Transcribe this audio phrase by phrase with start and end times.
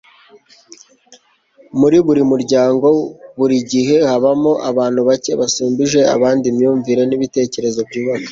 [1.79, 2.87] muri buri muryango,
[3.39, 8.19] buri gihe habamo abantu bake basumbije abandi imyumvire n'ibitekerezo byubaka